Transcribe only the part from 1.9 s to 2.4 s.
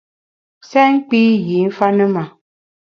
ne ma!